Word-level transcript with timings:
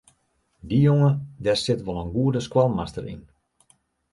Dy 0.67 0.77
jonge 0.85 1.11
dêr 1.43 1.59
sit 1.63 1.83
wol 1.85 2.01
in 2.03 2.13
goede 2.15 2.41
skoalmaster 2.43 3.03
yn. 3.13 3.21